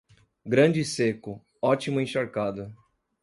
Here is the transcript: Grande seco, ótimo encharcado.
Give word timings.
Grande 0.47 0.83
seco, 0.83 1.45
ótimo 1.61 2.01
encharcado. 2.01 2.75